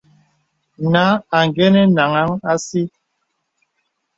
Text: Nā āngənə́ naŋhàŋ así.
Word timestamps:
Nā 0.95 1.03
āngənə́ 1.39 1.85
naŋhàŋ 1.95 2.29
así. 2.51 2.81